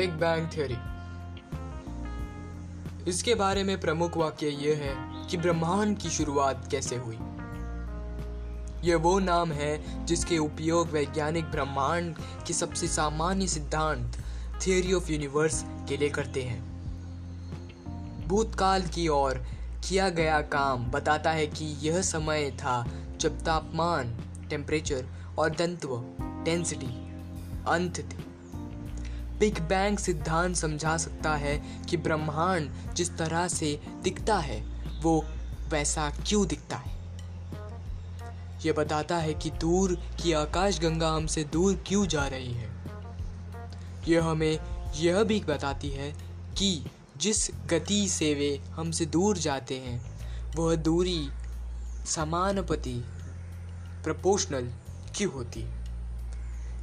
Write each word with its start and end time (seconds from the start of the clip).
Big 0.00 0.10
bang 0.10 0.48
theory. 0.48 0.76
इसके 3.10 3.34
बारे 3.34 3.64
में 3.64 3.80
प्रमुख 3.80 4.16
वाक्य 4.16 4.48
यह 4.48 4.76
है 4.76 5.26
कि 5.26 5.36
ब्रह्मांड 5.36 5.98
की 5.98 6.10
शुरुआत 6.10 6.68
कैसे 6.70 6.96
हुई। 6.96 7.18
यह 8.84 8.96
वो 8.96 9.18
नाम 9.18 9.52
है 9.52 10.06
जिसके 10.06 10.38
उपयोग 10.38 10.90
वैज्ञानिक 10.90 11.44
ब्रह्मांड 11.44 12.16
के 12.46 12.52
सबसे 12.52 12.88
सामान्य 12.88 13.46
सिद्धांत 13.46 14.16
थियोरी 14.66 14.92
ऑफ़ 14.92 15.12
यूनिवर्स 15.12 15.64
के 15.88 15.96
लिए 15.96 16.08
करते 16.08 16.42
हैं। 16.42 16.62
भूतकाल 18.28 18.82
की 18.82 19.08
ओर 19.08 19.34
किया 19.88 20.08
गया 20.08 20.40
काम 20.40 20.90
बताता 20.90 21.30
है 21.30 21.46
कि 21.46 21.64
यह 21.64 22.02
समय 22.02 22.50
था 22.50 22.86
जब 23.16 23.40
तापमान 23.40 24.16
टेम्परेचर 24.50 25.06
और 25.38 25.50
दंत्व 25.50 26.02
डेंसिटी 26.20 27.10
अंत 27.68 27.98
थे। 27.98 28.29
बिग 29.40 29.58
बैंग 29.58 29.98
सिद्धांत 29.98 30.56
समझा 30.56 30.96
सकता 30.96 31.34
है 31.34 31.80
कि 31.88 31.96
ब्रह्मांड 31.96 32.70
जिस 32.94 33.16
तरह 33.16 33.48
से 33.48 33.80
दिखता 34.02 34.38
है, 34.38 34.60
वो 35.02 35.24
वैसा 35.68 36.10
क्यों 36.10 36.46
दिखता 36.46 36.76
है? 36.76 36.98
यह 38.66 38.72
बताता 38.72 39.16
है 39.16 39.34
कि 39.34 39.50
दूर 39.50 39.94
की 40.22 40.32
आकाशगंगा 40.32 41.10
हमसे 41.10 41.44
दूर 41.44 41.84
क्यों 41.86 42.06
जा 42.06 42.26
रही 42.26 42.52
है। 42.52 42.70
यह 44.08 44.24
हमें 44.24 44.60
यह 44.96 45.22
भी 45.22 45.40
बताती 45.40 45.90
है 45.90 46.12
कि 46.58 46.84
जिस 47.16 47.50
गति 47.66 48.08
से 48.08 48.34
वे 48.34 48.62
हमसे 48.70 49.06
दूर 49.06 49.38
जाते 49.38 49.76
हैं, 49.78 50.20
वह 50.56 50.74
दूरी 50.74 51.28
समानुपति 52.06 53.04
प्रपोर्शनल 54.04 54.72
क्यों 55.16 55.32
होती 55.32 55.60
है? 55.60 55.84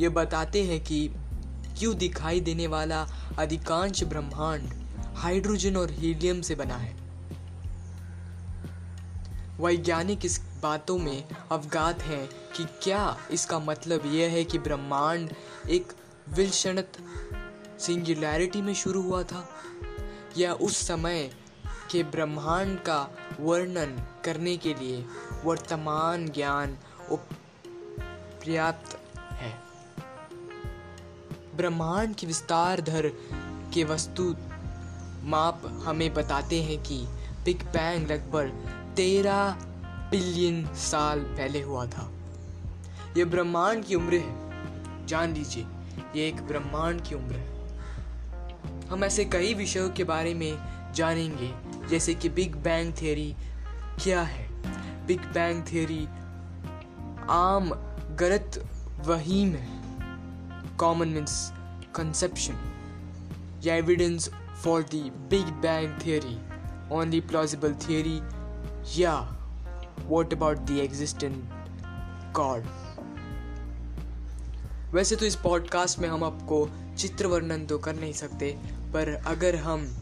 ये 0.00 0.08
बताते 0.08 0.64
हैं 0.64 0.84
कि 0.84 1.10
क्यों 1.82 1.96
दिखाई 1.96 2.40
देने 2.40 2.66
वाला 2.66 3.06
अधिकांश 3.38 4.02
ब्रह्मांड 4.04 4.72
हाइड्रोजन 5.16 5.76
और 5.76 5.90
हीलियम 5.90 6.40
से 6.40 6.54
बना 6.54 6.74
है? 6.74 6.92
वैज्ञानिक 9.60 10.24
इस 10.24 10.40
बातों 10.62 10.98
में 10.98 11.24
अवगात 11.52 12.02
हैं 12.02 12.28
कि 12.56 12.64
क्या 12.82 13.16
इसका 13.30 13.58
मतलब 13.58 14.02
यह 14.06 14.30
है 14.30 14.44
कि 14.44 14.58
ब्रह्मांड 14.58 15.30
एक 15.70 15.92
विलक्षणत 16.28 16.92
सिंगुलैरिटी 17.80 18.62
में 18.62 18.74
शुरू 18.74 19.02
हुआ 19.02 19.22
था, 19.22 19.48
या 20.38 20.52
उस 20.52 20.86
समय 20.86 21.30
के 21.90 22.02
ब्रह्मांड 22.02 22.78
का 22.78 23.10
वर्णन 23.40 24.06
करने 24.24 24.56
के 24.56 24.74
लिए 24.74 25.04
वर्तमान 25.44 26.28
ज्ञान 26.28 26.78
पर्याप्त 27.10 28.98
है? 29.26 29.71
ब्रह्मांड 31.56 32.14
की 32.14 32.26
विस्तार 32.26 32.80
धर 32.80 33.08
के 33.74 33.84
वस्तु 33.84 34.36
माप 35.24 35.82
हमें 35.84 36.14
बताते 36.14 36.62
हैं 36.62 36.82
कि 36.82 37.06
बिग 37.44 37.62
बैंग 37.62 38.06
लगभग 38.06 38.46
तेरह 38.96 39.50
बिलियन 40.10 40.74
साल 40.74 41.20
पहले 41.20 41.62
हुआ 41.62 41.86
था। 41.86 42.10
यह 43.16 43.24
ब्रह्मांड 43.24 43.84
की 43.84 43.94
उम्र 43.94 44.14
है। 44.14 44.52
जान 45.06 45.34
लीजिए, 45.34 45.66
ये 46.16 46.28
एक 46.28 46.42
ब्रह्मांड 46.42 47.02
की 47.02 47.14
उम्र 47.14 47.32
है। 47.32 47.52
हम 48.88 49.04
ऐसे 49.04 49.24
कई 49.24 49.54
विषयों 49.54 49.90
के 49.90 50.04
बारे 50.04 50.34
में 50.34 50.58
जानेंगे, 50.92 51.54
जैसे 51.88 52.14
कि 52.14 52.28
बिग 52.28 52.56
बैंग 52.56 52.94
थियरी 53.02 53.36
क्या 54.02 54.22
है? 54.22 54.48
बिग 55.06 55.20
बैंग 55.20 55.64
थियरी 55.72 56.08
आम 57.30 57.70
गलत 58.16 58.68
वहीम 59.06 59.54
है। 59.54 59.81
मीन्स 60.90 61.52
कंसेप्शन 61.94 62.54
या 63.64 63.74
evidence 63.74 64.30
for 64.64 64.82
the 64.82 64.94
big 65.30 65.46
bang 65.46 65.98
theory 66.06 66.38
only 66.94 67.20
plausible 67.20 67.74
theory 67.74 68.20
या 69.02 69.38
what 70.06 70.34
about 70.34 70.58
the 70.58 70.70
existent 70.70 71.44
god 72.34 72.62
वैसे 74.94 75.16
तो 75.16 75.26
इस 75.26 75.36
पॉडकास्ट 75.36 75.98
में 75.98 76.08
हम 76.08 76.24
आपको 76.24 76.70
चित्र 76.98 77.26
वर्णन 77.26 77.66
तो 77.66 77.78
कर 77.78 77.94
नहीं 77.94 78.12
सकते, 78.12 78.58
पर 78.66 79.22
अगर 79.26 79.56
हम 79.56 79.98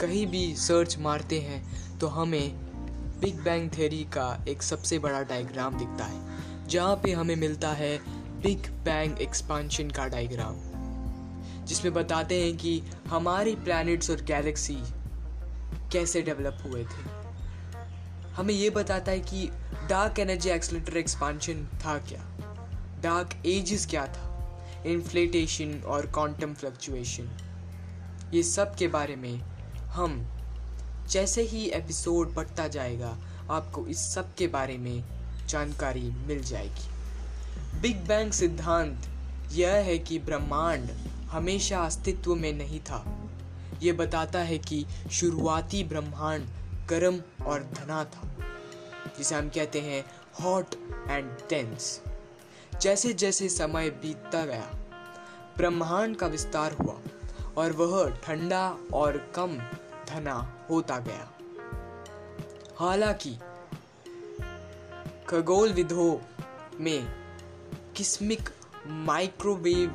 कहीं 0.00 0.26
भी 0.26 0.56
सर्च 0.56 0.98
मारते 0.98 1.40
हैं 1.40 1.98
तो 1.98 2.06
हमें 2.06 2.54
बिग 3.20 3.40
बैंग 3.40 3.70
थ्योरी 3.70 4.04
का 4.04 4.44
एक 4.48 4.62
सबसे 4.62 4.98
बड़ा 4.98 5.22
डायग्राम 5.22 5.78
दिखता 5.78 6.04
है, 6.04 6.20
जहाँ 6.68 6.96
पे 6.96 7.12
हमें 7.12 7.36
मिलता 7.36 7.68
है 7.68 8.19
बिग 8.40 8.68
बैंग 8.84 9.18
एक्सपांशन 9.20 9.90
का 9.90 10.06
डायग्राम, 10.06 10.54
जिसमें 11.66 11.92
बताते 11.94 12.42
हैं 12.42 12.56
कि 12.56 12.82
हमारी 13.06 13.54
प्लैनेट्स 13.54 14.10
और 14.10 14.20
गैलेक्सी 14.20 14.76
कैसे 15.92 16.22
डेवलप 16.22 16.62
हुए 16.64 16.84
थे। 16.84 17.02
हमें 18.32 18.54
ये 18.54 18.70
बताता 18.70 19.12
है 19.12 19.20
कि 19.20 19.50
डार्क 19.88 20.18
एनर्जी 20.18 20.50
एक्सलेटर 20.50 20.96
एक्सपांशन 20.96 21.66
था 21.84 21.98
क्या? 21.98 22.22
डार्क 23.02 23.46
एजेस 23.46 23.86
क्या 23.86 24.06
था? 24.06 24.84
इन्फ्लेटेशन 24.86 25.80
और 25.86 26.06
क्वांटम 26.06 26.54
फ्लक्चुएशन 26.54 27.30
ये 28.34 28.42
सब 28.42 28.74
के 28.74 28.88
बारे 28.88 29.16
में 29.16 29.38
हम 29.88 30.26
जैसे 31.10 31.42
ही 31.42 31.64
एपिसोड 31.70 32.34
बढ़ता 32.34 32.68
जाएगा, 32.68 33.16
आपको 33.50 33.86
इस 33.86 34.14
सब 34.14 34.34
के 34.34 34.46
बारे 34.46 34.78
में 34.78 35.04
जानकारी 35.48 36.10
मिल 36.26 36.42
जाएगी। 36.42 36.99
बिग 37.74 38.06
बैंग 38.06 38.32
सिद्धांत 38.32 39.06
यह 39.52 39.72
है 39.72 39.98
कि 39.98 40.18
ब्रह्मांड 40.18 40.90
हमेशा 41.30 41.80
अस्तित्व 41.80 42.34
में 42.34 42.52
नहीं 42.52 42.80
था। 42.80 43.04
यह 43.82 43.92
बताता 43.92 44.38
है 44.38 44.58
कि 44.58 44.86
शुरुआती 45.12 45.84
ब्रह्मांड 45.84 46.46
गर्म 46.88 47.20
और 47.46 47.62
धना 47.62 48.04
था, 48.04 48.28
जिसे 49.18 49.34
हम 49.34 49.48
कहते 49.48 49.80
हैं 49.80 50.04
हॉट 50.42 50.74
एंड 51.08 51.30
टेंस 51.48 52.00
जैसे 52.80 53.12
जैसे 53.12 53.48
समय 53.48 53.90
बीतता 53.90 54.44
गया, 54.44 54.70
ब्रह्मांड 55.56 56.16
का 56.16 56.26
विस्तार 56.26 56.72
हुआ 56.72 56.98
और 57.56 57.72
वह 57.72 58.10
ठंडा 58.10 58.76
और 58.94 59.32
कम 59.34 59.58
धना 60.08 60.36
होता 60.70 60.98
गया। 60.98 61.30
हालाँकि 62.78 63.38
खगोल 65.28 65.72
विधो 65.72 66.20
में 66.80 67.19
किस्मिक 68.00 68.48
माइक्रोवेव 68.86 69.90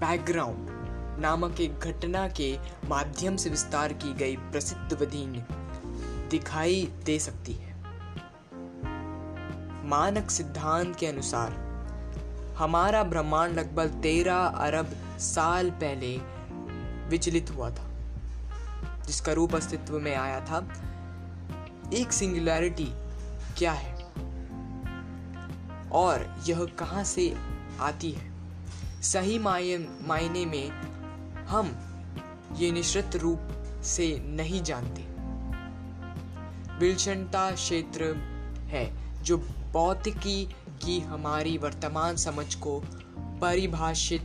बैकग्राउंड 0.00 0.66
नामक 1.20 1.60
एक 1.60 1.78
घटना 1.78 2.28
के 2.28 2.58
माध्यम 2.88 3.36
से 3.36 3.50
विस्तार 3.50 3.92
की 3.92 4.14
गई 4.14 4.36
प्रसिद्ध 4.36 4.92
विधि 5.00 5.44
दिखाई 6.30 6.92
दे 7.04 7.18
सकती 7.18 7.52
है। 7.52 7.74
मानक 9.88 10.30
सिद्धांत 10.30 10.96
के 10.96 11.06
अनुसार, 11.06 11.52
हमारा 12.58 13.04
ब्रह्मांड 13.04 13.58
लगभग 13.58 13.88
तेरह 14.02 14.38
अरब 14.38 15.18
साल 15.18 15.70
पहले 15.70 16.16
विचलित 17.08 17.50
हुआ 17.50 17.70
था, 17.70 17.90
जिसका 19.06 19.32
रूप 19.32 19.54
अस्तित्व 19.54 19.98
में 19.98 20.16
आया 20.16 20.40
था। 20.40 20.68
एक 21.94 22.12
सिंगुलैरिटी 22.12 22.92
क्या 23.58 23.72
है? 23.72 23.93
और 25.94 26.42
यह 26.46 26.64
कहाँ 26.64 27.04
से 27.04 27.36
आती 27.80 28.10
है? 28.10 28.32
सही 29.02 29.38
मायने 29.38 30.46
में 30.46 30.70
हम 31.44 31.76
ये 32.56 32.70
निश्चित 32.72 33.16
रूप 33.16 33.40
से 33.84 34.22
नहीं 34.26 34.62
जानते। 34.62 35.02
विलक्षणता 36.78 37.50
क्षेत्र 37.50 38.04
है 38.66 38.84
जो 39.22 39.38
भौतिकी 39.72 40.44
की 40.84 41.00
हमारी 41.00 41.58
वर्तमान 41.58 42.16
समझ 42.16 42.54
को 42.54 42.80
परिभाषित 43.40 44.22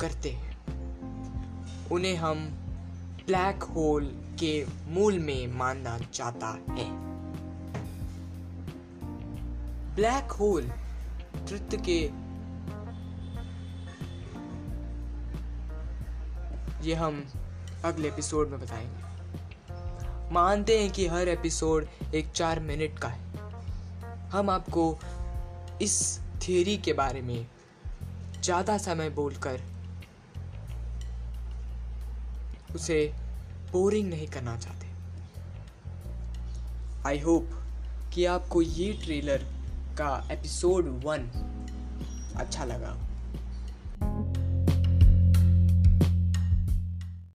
करते 0.00 0.30
हैं। 0.30 0.52
उन्हें 1.88 2.16
हम 2.16 2.36
ब्लैक 3.26 3.62
होल 3.62 4.04
के 4.40 4.66
मूल 4.88 5.18
में 5.18 5.46
मानना 5.46 5.98
चाहता 5.98 6.48
है। 6.48 7.12
ब्लैक 9.94 10.32
होल 10.32 10.72
तृत्व 11.48 11.76
के 11.88 12.00
ये 16.88 16.94
हम 16.94 17.24
अगले 17.84 18.08
एपिसोड 18.08 18.48
में 18.48 18.60
बताएँगे। 18.60 20.34
मानते 20.34 20.78
हैं 20.80 20.90
कि 20.90 21.06
हर 21.06 21.28
एपिसोड 21.28 21.86
एक 22.14 22.30
चार 22.30 22.60
मिनट 22.60 22.98
का 22.98 23.08
है। 23.08 23.20
हम 24.30 24.50
आपको 24.50 24.98
इस 25.82 26.20
थियोरी 26.42 26.76
के 26.76 26.92
बारे 26.92 27.20
में 27.20 27.46
ज़्यादा 28.42 28.78
समय 28.78 29.10
बोलकर 29.10 29.60
उसे 32.74 33.14
बोरिंग 33.72 34.08
नहीं 34.10 34.28
करना 34.28 34.56
चाहते। 34.56 34.86
आई 37.08 37.18
होप 37.18 37.50
कि 38.14 38.24
आपको 38.24 38.62
ये 38.62 38.92
ट्रेलर 38.92 39.46
का 39.92 40.28
एपिसोड 40.30 40.88
वन 41.04 41.28
अच्छा 42.36 42.64
लगा। 42.64 42.96